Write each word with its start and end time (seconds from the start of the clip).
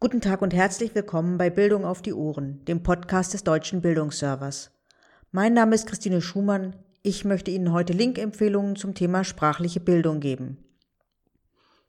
Guten 0.00 0.20
Tag 0.20 0.42
und 0.42 0.54
herzlich 0.54 0.94
willkommen 0.94 1.38
bei 1.38 1.50
Bildung 1.50 1.84
auf 1.84 2.02
die 2.02 2.12
Ohren, 2.12 2.64
dem 2.66 2.84
Podcast 2.84 3.34
des 3.34 3.42
Deutschen 3.42 3.80
Bildungsservers. 3.80 4.70
Mein 5.32 5.54
Name 5.54 5.74
ist 5.74 5.88
Christine 5.88 6.22
Schumann. 6.22 6.76
Ich 7.02 7.24
möchte 7.24 7.50
Ihnen 7.50 7.72
heute 7.72 7.94
Link-Empfehlungen 7.94 8.76
zum 8.76 8.94
Thema 8.94 9.24
sprachliche 9.24 9.80
Bildung 9.80 10.20
geben. 10.20 10.58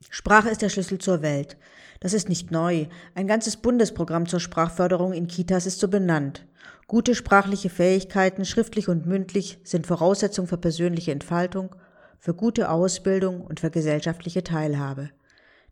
Sprache 0.09 0.49
ist 0.49 0.63
der 0.63 0.69
Schlüssel 0.69 0.97
zur 0.97 1.21
Welt. 1.21 1.55
Das 1.99 2.13
ist 2.13 2.29
nicht 2.29 2.49
neu. 2.49 2.87
Ein 3.13 3.27
ganzes 3.27 3.57
Bundesprogramm 3.57 4.25
zur 4.25 4.39
Sprachförderung 4.39 5.13
in 5.13 5.27
Kitas 5.27 5.67
ist 5.67 5.79
so 5.79 5.87
benannt. 5.87 6.47
Gute 6.87 7.13
sprachliche 7.13 7.69
Fähigkeiten, 7.69 8.43
schriftlich 8.43 8.89
und 8.89 9.05
mündlich, 9.05 9.59
sind 9.63 9.85
Voraussetzung 9.85 10.47
für 10.47 10.57
persönliche 10.57 11.11
Entfaltung, 11.11 11.75
für 12.17 12.33
gute 12.33 12.71
Ausbildung 12.71 13.41
und 13.41 13.59
für 13.59 13.69
gesellschaftliche 13.69 14.43
Teilhabe. 14.43 15.11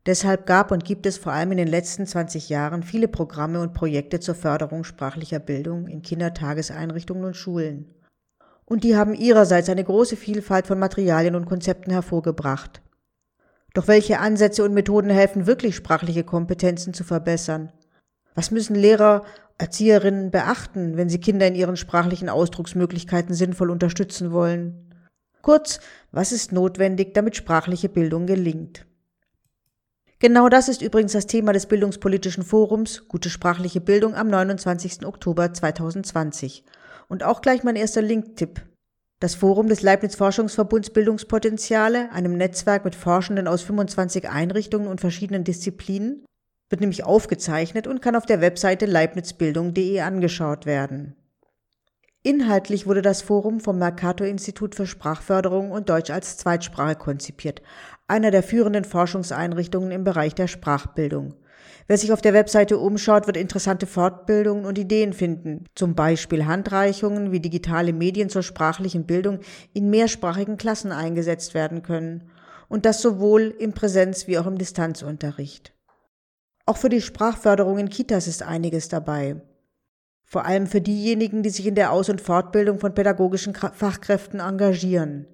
Deshalb 0.07 0.45
gab 0.45 0.71
und 0.71 0.85
gibt 0.85 1.05
es 1.05 1.17
vor 1.17 1.33
allem 1.33 1.51
in 1.51 1.57
den 1.57 1.67
letzten 1.67 2.07
20 2.07 2.47
Jahren 2.47 2.81
viele 2.81 3.09
Programme 3.09 3.59
und 3.59 3.73
Projekte 3.73 4.21
zur 4.21 4.35
Förderung 4.35 4.85
sprachlicher 4.85 5.39
Bildung 5.39 5.87
in 5.87 6.01
Kindertageseinrichtungen 6.01 7.25
und 7.25 7.35
Schulen. 7.35 7.93
Und 8.63 8.85
die 8.85 8.95
haben 8.95 9.13
ihrerseits 9.13 9.69
eine 9.69 9.83
große 9.83 10.15
Vielfalt 10.15 10.65
von 10.65 10.79
Materialien 10.79 11.35
und 11.35 11.45
Konzepten 11.45 11.91
hervorgebracht. 11.91 12.81
Doch 13.73 13.89
welche 13.89 14.19
Ansätze 14.19 14.63
und 14.63 14.73
Methoden 14.73 15.09
helfen 15.09 15.45
wirklich 15.45 15.75
sprachliche 15.75 16.23
Kompetenzen 16.23 16.93
zu 16.93 17.03
verbessern? 17.03 17.73
Was 18.33 18.49
müssen 18.49 18.75
Lehrer, 18.75 19.25
Erzieherinnen 19.57 20.31
beachten, 20.31 20.95
wenn 20.95 21.09
sie 21.09 21.19
Kinder 21.19 21.47
in 21.47 21.55
ihren 21.55 21.75
sprachlichen 21.75 22.29
Ausdrucksmöglichkeiten 22.29 23.35
sinnvoll 23.35 23.69
unterstützen 23.71 24.31
wollen? 24.31 24.93
Kurz, 25.41 25.81
was 26.13 26.31
ist 26.31 26.53
notwendig, 26.53 27.13
damit 27.13 27.35
sprachliche 27.35 27.89
Bildung 27.89 28.25
gelingt? 28.25 28.85
Genau 30.19 30.49
das 30.49 30.67
ist 30.67 30.81
übrigens 30.81 31.11
das 31.11 31.27
Thema 31.27 31.53
des 31.53 31.67
Bildungspolitischen 31.67 32.43
Forums 32.43 33.07
Gute 33.07 33.29
sprachliche 33.29 33.81
Bildung 33.81 34.15
am 34.15 34.27
29. 34.29 35.05
Oktober 35.05 35.53
2020. 35.53 36.63
Und 37.07 37.23
auch 37.23 37.41
gleich 37.41 37.63
mein 37.63 37.75
erster 37.75 38.01
Link-Tipp. 38.01 38.61
Das 39.19 39.35
Forum 39.35 39.67
des 39.67 39.83
Leibniz 39.83 40.15
Forschungsverbunds 40.15 40.89
Bildungspotenziale, 40.89 42.11
einem 42.11 42.35
Netzwerk 42.35 42.83
mit 42.83 42.95
Forschenden 42.95 43.47
aus 43.47 43.61
25 43.61 44.27
Einrichtungen 44.27 44.87
und 44.87 45.01
verschiedenen 45.01 45.43
Disziplinen, 45.43 46.25
wird 46.69 46.81
nämlich 46.81 47.03
aufgezeichnet 47.03 47.85
und 47.85 48.01
kann 48.01 48.15
auf 48.15 48.25
der 48.25 48.41
Webseite 48.41 48.87
leibnizbildung.de 48.87 49.99
angeschaut 50.01 50.65
werden. 50.65 51.15
Inhaltlich 52.23 52.87
wurde 52.87 53.01
das 53.01 53.21
Forum 53.21 53.59
vom 53.59 53.77
Mercator-Institut 53.77 54.75
für 54.75 54.87
Sprachförderung 54.87 55.71
und 55.71 55.89
Deutsch 55.89 56.09
als 56.09 56.37
Zweitsprache 56.37 56.95
konzipiert, 56.95 57.61
einer 58.07 58.31
der 58.31 58.43
führenden 58.43 58.85
Forschungseinrichtungen 58.85 59.91
im 59.91 60.03
Bereich 60.03 60.33
der 60.33 60.47
Sprachbildung. 60.47 61.33
Wer 61.87 61.97
sich 61.97 62.11
auf 62.11 62.21
der 62.21 62.33
Webseite 62.33 62.77
umschaut, 62.77 63.27
wird 63.27 63.37
interessante 63.37 63.85
Fortbildungen 63.85 64.65
und 64.65 64.77
Ideen 64.77 65.13
finden, 65.13 65.65
zum 65.73 65.95
Beispiel 65.95 66.45
Handreichungen, 66.45 67.31
wie 67.31 67.39
digitale 67.39 67.93
Medien 67.93 68.29
zur 68.29 68.43
sprachlichen 68.43 69.05
Bildung 69.05 69.39
in 69.73 69.89
mehrsprachigen 69.89 70.57
Klassen 70.57 70.91
eingesetzt 70.91 71.53
werden 71.53 71.83
können, 71.83 72.29
und 72.69 72.85
das 72.85 73.01
sowohl 73.01 73.55
im 73.59 73.73
Präsenz- 73.73 74.27
wie 74.27 74.37
auch 74.37 74.47
im 74.47 74.57
Distanzunterricht. 74.57 75.73
Auch 76.65 76.75
für 76.75 76.89
die 76.89 77.01
Sprachförderung 77.01 77.77
in 77.77 77.87
Kitas 77.87 78.27
ist 78.27 78.43
einiges 78.43 78.89
dabei. 78.89 79.41
Vor 80.25 80.45
allem 80.45 80.67
für 80.67 80.81
diejenigen, 80.81 81.43
die 81.43 81.49
sich 81.49 81.65
in 81.65 81.75
der 81.75 81.93
Aus- 81.93 82.09
und 82.09 82.19
Fortbildung 82.19 82.79
von 82.79 82.93
pädagogischen 82.93 83.55
Fachkräften 83.55 84.41
engagieren. 84.41 85.27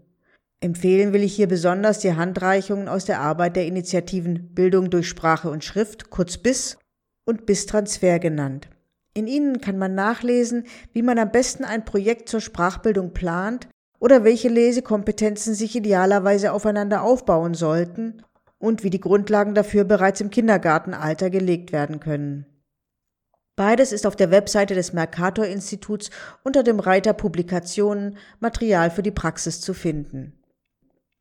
Empfehlen 0.63 1.11
will 1.11 1.23
ich 1.23 1.35
hier 1.35 1.49
besonders 1.49 1.99
die 1.99 2.15
Handreichungen 2.15 2.87
aus 2.87 3.03
der 3.03 3.19
Arbeit 3.19 3.57
der 3.57 3.65
Initiativen 3.65 4.55
Bildung 4.55 4.89
durch 4.89 5.09
Sprache 5.09 5.49
und 5.49 5.65
Schrift, 5.65 6.09
kurz 6.09 6.37
BIS 6.37 6.77
und 7.25 7.45
BIS-Transfer 7.45 8.17
genannt. 8.19 8.69
In 9.13 9.27
ihnen 9.27 9.59
kann 9.59 9.77
man 9.77 9.93
nachlesen, 9.93 10.63
wie 10.93 11.01
man 11.01 11.19
am 11.19 11.33
besten 11.33 11.65
ein 11.65 11.83
Projekt 11.83 12.29
zur 12.29 12.39
Sprachbildung 12.39 13.11
plant 13.11 13.67
oder 13.99 14.23
welche 14.23 14.47
Lesekompetenzen 14.47 15.53
sich 15.53 15.75
idealerweise 15.75 16.53
aufeinander 16.53 17.03
aufbauen 17.03 17.55
sollten 17.55 18.23
und 18.57 18.85
wie 18.85 18.89
die 18.89 19.01
Grundlagen 19.01 19.55
dafür 19.55 19.83
bereits 19.83 20.21
im 20.21 20.29
Kindergartenalter 20.29 21.29
gelegt 21.29 21.73
werden 21.73 21.99
können. 21.99 22.45
Beides 23.57 23.91
ist 23.91 24.07
auf 24.07 24.15
der 24.15 24.31
Webseite 24.31 24.75
des 24.75 24.93
Mercator 24.93 25.45
Instituts 25.45 26.09
unter 26.45 26.63
dem 26.63 26.79
Reiter 26.79 27.11
Publikationen 27.11 28.15
Material 28.39 28.91
für 28.91 29.03
die 29.03 29.11
Praxis 29.11 29.59
zu 29.59 29.73
finden. 29.73 30.39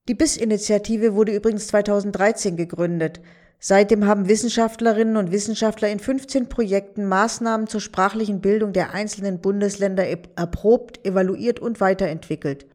Die 0.09 0.15
BIS-Initiative 0.15 1.15
wurde 1.15 1.33
übrigens 1.33 1.69
2013 1.69 2.57
gegründet. 2.57 3.21
Seitdem 3.61 4.05
haben 4.05 4.29
Wissenschaftlerinnen 4.29 5.17
und 5.17 5.31
Wissenschaftler 5.31 5.91
in 5.91 6.01
15 6.01 6.49
Projekten 6.49 7.07
Maßnahmen 7.07 7.69
zur 7.69 7.81
sprachlichen 7.81 8.41
Bildung 8.41 8.73
der 8.73 8.93
einzelnen 8.93 9.41
Bundesländer 9.41 10.05
erprobt, 10.35 11.07
evaluiert 11.07 11.61
und 11.61 11.81
weiterentwickelt. 11.81 12.67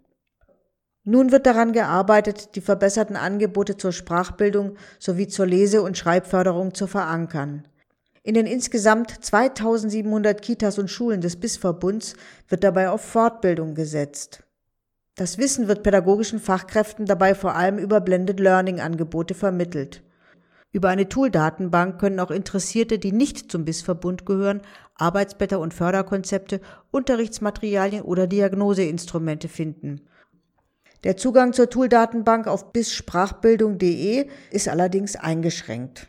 Nun 1.04 1.34
wird 1.34 1.46
daran 1.46 1.74
gearbeitet, 1.74 2.56
die 2.56 2.62
verbesserten 2.62 3.18
Angebote 3.18 3.76
zur 3.76 3.92
Sprachbildung 3.92 4.78
sowie 4.98 5.28
zur 5.28 5.48
Lese- 5.48 5.82
und 5.82 5.98
Schreibförderung 5.98 6.74
zu 6.74 6.88
verankern. 6.88 7.68
In 8.24 8.36
den 8.36 8.46
insgesamt 8.46 9.12
2700 9.26 10.42
Kitas 10.42 10.80
und 10.80 10.90
Schulen 10.90 11.20
des 11.20 11.36
BIS-Verbunds 11.36 12.16
wird 12.48 12.64
dabei 12.64 12.90
auf 12.90 13.02
Fortbildung 13.02 13.76
gesetzt. 13.76 14.47
Das 15.18 15.40
Wissen 15.40 15.68
wird 15.68 15.82
pädagogischen 15.82 16.40
Fachkräften 16.40 17.08
dabei 17.08 17.34
vor 17.34 17.56
allem 17.56 17.80
über 17.80 18.02
Blended 18.02 18.40
Learning 18.40 18.80
Angebote 18.80 19.34
vermittelt. 19.34 20.04
Über 20.72 20.90
eine 20.90 21.10
Tool-Datenbank 21.10 22.00
können 22.00 22.20
auch 22.20 22.30
Interessierte, 22.30 23.00
die 23.00 23.12
nicht 23.12 23.52
zum 23.52 23.66
BIS-Verbund 23.66 24.28
gehören, 24.28 24.62
Arbeitsblätter 24.94 25.60
und 25.60 25.74
Förderkonzepte, 25.74 26.62
Unterrichtsmaterialien 26.92 28.04
oder 28.04 28.28
Diagnoseinstrumente 28.28 29.48
finden. 29.48 30.02
Der 31.04 31.18
Zugang 31.18 31.52
zur 31.52 31.72
Tool-Datenbank 31.72 32.46
auf 32.46 32.72
bissprachbildung.de 32.72 34.28
ist 34.52 34.70
allerdings 34.70 35.16
eingeschränkt. 35.16 36.08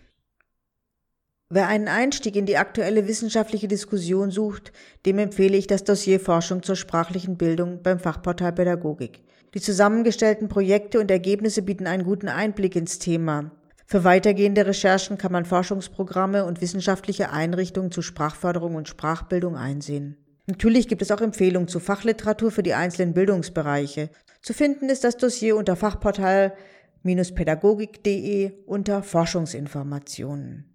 Wer 1.51 1.69
einen 1.69 1.89
Einstieg 1.89 2.37
in 2.37 2.45
die 2.45 2.59
aktuelle 2.59 3.09
wissenschaftliche 3.09 3.69
Diskussion 3.69 4.31
sucht, 4.31 4.71
dem 5.07 5.19
empfehle 5.19 5.57
ich 5.57 5.67
das 5.67 5.83
Dossier 5.83 6.21
Forschung 6.21 6.63
zur 6.63 6.77
sprachlichen 6.77 7.39
Bildung 7.39 7.81
beim 7.83 7.99
Fachportal 7.99 8.53
Pädagogik. 8.53 9.23
Die 9.55 9.63
zusammengestellten 9.63 10.49
Projekte 10.49 11.01
und 11.01 11.11
Ergebnisse 11.11 11.63
bieten 11.63 11.87
einen 11.87 12.05
guten 12.05 12.29
Einblick 12.29 12.77
ins 12.77 12.99
Thema. 12.99 13.51
Für 13.87 14.05
weitergehende 14.05 14.67
Recherchen 14.67 15.17
kann 15.17 15.33
man 15.33 15.47
Forschungsprogramme 15.47 16.45
und 16.45 16.61
wissenschaftliche 16.61 17.31
Einrichtungen 17.31 17.93
zu 17.93 18.03
Sprachförderung 18.03 18.75
und 18.75 18.87
Sprachbildung 18.87 19.57
einsehen. 19.57 20.19
Natürlich 20.47 20.87
gibt 20.87 21.01
es 21.01 21.11
auch 21.11 21.23
Empfehlungen 21.23 21.69
zu 21.69 21.81
Fachliteratur 21.81 22.51
für 22.51 22.63
die 22.63 22.75
einzelnen 22.75 23.15
Bildungsbereiche. 23.15 24.11
Zu 24.43 24.53
finden 24.53 24.91
ist 24.91 25.05
das 25.05 25.17
Dossier 25.17 25.57
unter 25.57 25.77
Fachportal-pädagogik.de 25.77 28.53
unter 28.67 29.03
Forschungsinformationen. 29.03 30.75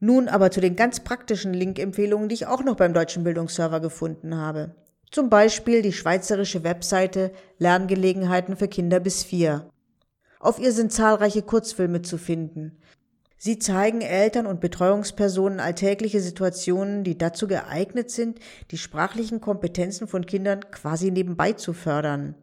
Nun 0.00 0.28
aber 0.28 0.50
zu 0.50 0.60
den 0.60 0.76
ganz 0.76 1.00
praktischen 1.00 1.52
Link-Empfehlungen, 1.52 2.28
die 2.28 2.34
ich 2.34 2.46
auch 2.46 2.64
noch 2.64 2.76
beim 2.76 2.94
Deutschen 2.94 3.22
Bildungsserver 3.22 3.80
gefunden 3.80 4.36
habe. 4.36 4.74
Zum 5.10 5.28
Beispiel 5.28 5.82
die 5.82 5.92
schweizerische 5.92 6.64
Webseite 6.64 7.32
Lerngelegenheiten 7.58 8.56
für 8.56 8.68
Kinder 8.68 8.98
bis 8.98 9.22
vier. 9.22 9.68
Auf 10.38 10.58
ihr 10.58 10.72
sind 10.72 10.92
zahlreiche 10.92 11.42
Kurzfilme 11.42 12.00
zu 12.00 12.16
finden. 12.16 12.78
Sie 13.36 13.58
zeigen 13.58 14.00
Eltern 14.00 14.46
und 14.46 14.60
Betreuungspersonen 14.60 15.60
alltägliche 15.60 16.20
Situationen, 16.20 17.04
die 17.04 17.18
dazu 17.18 17.46
geeignet 17.46 18.10
sind, 18.10 18.38
die 18.70 18.78
sprachlichen 18.78 19.40
Kompetenzen 19.40 20.08
von 20.08 20.26
Kindern 20.26 20.70
quasi 20.70 21.10
nebenbei 21.10 21.52
zu 21.52 21.72
fördern. 21.72 22.34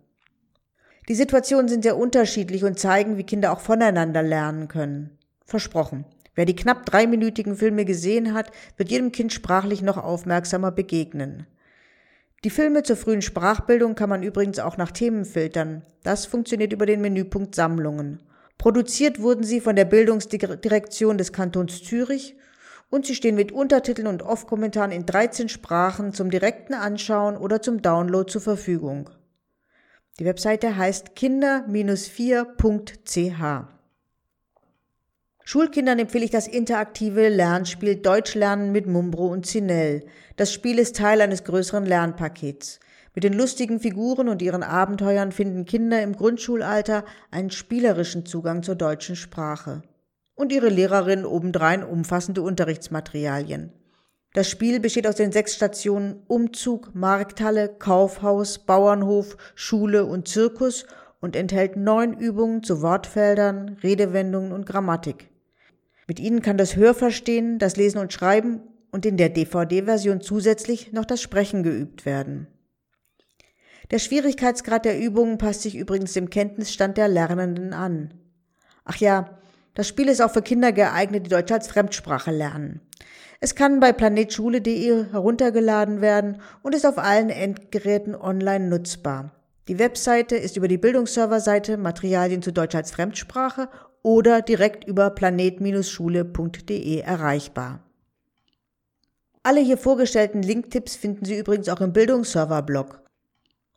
Die 1.08 1.16
Situationen 1.16 1.70
sind 1.70 1.84
sehr 1.84 1.98
unterschiedlich 1.98 2.64
und 2.64 2.78
zeigen, 2.78 3.18
wie 3.18 3.24
Kinder 3.24 3.52
auch 3.52 3.62
voneinander 3.62 4.22
lernen 4.22 4.68
können. 4.68 5.18
Versprochen. 5.46 6.06
Wer 6.38 6.46
die 6.46 6.56
knapp 6.56 6.86
dreiminütigen 6.86 7.56
Filme 7.56 7.84
gesehen 7.84 8.36
hat, 8.36 8.52
wird 8.78 8.92
jedem 8.92 9.12
Kind 9.12 9.34
sprachlich 9.34 9.82
noch 9.82 9.98
aufmerksamer 9.98 10.72
begegnen. 10.72 11.48
Die 12.44 12.52
Filme 12.52 12.84
zur 12.84 12.96
frühen 12.96 13.24
Sprachbildung 13.24 13.96
kann 13.96 14.10
man 14.10 14.22
übrigens 14.22 14.60
auch 14.60 14.78
nach 14.78 14.92
Themen 14.92 15.26
filtern. 15.26 15.82
Das 16.04 16.28
funktioniert 16.28 16.74
über 16.74 16.86
den 16.86 17.02
Menüpunkt 17.02 17.56
Sammlungen. 17.56 18.22
Produziert 18.60 19.20
wurden 19.20 19.44
sie 19.44 19.60
von 19.60 19.76
der 19.76 19.86
Bildungsdirektion 19.86 21.18
des 21.18 21.34
Kantons 21.34 21.84
Zürich 21.84 22.36
und 22.92 23.08
sie 23.08 23.16
stehen 23.16 23.34
mit 23.34 23.52
Untertiteln 23.52 24.06
und 24.06 24.22
Off-Kommentaren 24.22 24.92
in 24.92 25.08
13 25.08 25.50
Sprachen 25.50 26.14
zum 26.14 26.30
direkten 26.30 26.76
Anschauen 26.76 27.36
oder 27.36 27.64
zum 27.64 27.82
Download 27.82 28.32
zur 28.32 28.42
Verfügung. 28.42 29.10
Die 30.20 30.26
Webseite 30.26 30.78
heißt 30.78 31.16
kinder-4.ch. 31.16 33.77
Schulkindern 35.50 35.98
empfehle 35.98 36.26
ich 36.26 36.32
das 36.32 36.46
interaktive 36.46 37.30
Lernspiel 37.30 37.96
Deutsch 37.96 38.36
lernen 38.36 38.74
mit 38.74 38.86
Mumbro 38.86 39.28
und 39.28 39.46
Zinell. 39.46 40.04
Das 40.36 40.52
Spiel 40.52 40.78
ist 40.78 40.98
Teil 40.98 41.22
eines 41.22 41.46
größeren 41.46 41.86
Lernpakets. 41.86 42.82
Mit 43.16 43.24
den 43.24 43.32
lustigen 43.32 43.80
Figuren 43.80 44.28
und 44.28 44.42
ihren 44.42 44.62
Abenteuern 44.62 45.32
finden 45.32 45.64
Kinder 45.64 46.02
im 46.02 46.18
Grundschulalter 46.18 47.06
einen 47.32 47.50
spielerischen 47.50 48.26
Zugang 48.26 48.62
zur 48.62 48.76
deutschen 48.76 49.16
Sprache. 49.16 49.84
und 50.36 50.52
ihre 50.52 50.68
Lehrerin 50.68 51.24
obendrein 51.24 51.82
umfassende 51.82 52.42
Unterrichtsmaterialien. 52.42 53.72
Das 54.34 54.50
Spiel 54.50 54.82
besteht 54.82 55.08
aus 55.08 55.16
den 55.16 55.32
sechs 55.32 55.56
Stationen 55.56 56.24
Umzug, 56.28 56.94
Markthalle, 56.94 57.70
Kaufhaus, 57.70 58.60
Bauernhof, 58.60 59.38
Schule 59.56 60.04
und 60.06 60.28
Zirkus 60.28 60.86
und 61.22 61.38
enthält 61.38 61.78
neun 61.78 62.12
Übungen 62.20 62.64
zu 62.64 62.82
Wortfeldern, 62.82 63.78
Redewendungen 63.82 64.52
und 64.52 64.66
Grammatik. 64.66 65.30
Mit 66.08 66.20
ihnen 66.20 66.42
kann 66.42 66.58
das 66.58 66.76
Hörverstehen, 66.78 67.60
das 67.60 67.76
Lesen 67.76 68.00
und 68.00 68.14
Schreiben 68.14 68.62
und 68.92 69.06
in 69.06 69.18
der 69.18 69.30
DVD-Version 69.30 70.22
zusätzlich 70.22 70.94
noch 70.94 71.06
das 71.06 71.22
Sprechen 71.22 71.64
geübt 71.64 72.06
werden. 72.06 72.48
Der 73.92 74.00
Schwierigkeitsgrad 74.00 74.86
der 74.86 75.00
Übungen 75.00 75.38
passt 75.38 75.62
sich 75.62 75.76
übrigens 75.76 76.14
dem 76.14 76.30
Kenntnisstand 76.30 76.98
der 76.98 77.08
Lernenden 77.08 77.74
an. 77.74 78.14
Ach 78.86 78.98
ja, 78.98 79.38
das 79.76 79.88
Spiel 79.88 80.08
ist 80.08 80.22
auch 80.22 80.32
für 80.32 80.42
Kinder 80.42 80.72
geeignet, 80.72 81.26
die 81.26 81.30
Deutsch 81.30 81.52
als 81.52 81.68
Fremdsprache 81.68 82.32
lernen. 82.32 82.82
Es 83.40 83.54
kann 83.54 83.80
bei 83.80 83.92
planetschule.de 83.92 85.12
heruntergeladen 85.12 86.02
werden 86.02 86.42
und 86.64 86.74
ist 86.74 86.86
auf 86.86 86.98
allen 86.98 87.30
Endgeräten 87.30 88.16
online 88.16 88.68
nutzbar. 88.68 89.32
Die 89.68 89.78
Webseite 89.78 90.38
ist 90.38 90.58
über 90.58 90.68
die 90.68 90.78
Bildungsserverseite 90.78 91.78
Materialien 91.78 92.42
zu 92.42 92.52
Deutsch 92.52 92.76
als 92.76 92.92
Fremdsprache 92.92 93.70
oder 94.08 94.42
direkt 94.42 94.86
über 94.86 95.10
planet-schule.de 95.10 97.00
erreichbar. 97.00 97.84
Alle 99.44 99.60
hier 99.60 99.78
vorgestellten 99.78 100.42
Linktipps 100.42 100.96
finden 100.96 101.26
Sie 101.26 101.38
übrigens 101.38 101.68
auch 101.68 101.82
im 101.82 101.92
Bildungsserver-Blog. 101.92 103.04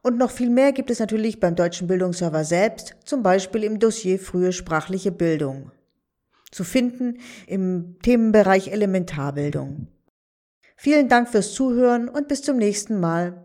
Und 0.02 0.18
noch 0.18 0.30
viel 0.30 0.50
mehr 0.50 0.70
gibt 0.70 0.88
es 0.92 1.00
natürlich 1.00 1.40
beim 1.40 1.56
Deutschen 1.56 1.88
Bildungsserver 1.88 2.44
selbst, 2.44 2.94
zum 3.04 3.24
Beispiel 3.24 3.64
im 3.64 3.80
Dossier 3.80 4.20
Frühe 4.20 4.52
sprachliche 4.52 5.10
Bildung 5.10 5.72
zu 6.52 6.62
finden 6.62 7.18
im 7.48 7.96
Themenbereich 8.00 8.68
Elementarbildung. 8.68 9.88
Vielen 10.76 11.08
Dank 11.08 11.28
fürs 11.28 11.54
Zuhören 11.54 12.08
und 12.08 12.28
bis 12.28 12.42
zum 12.42 12.56
nächsten 12.56 13.00
Mal. 13.00 13.44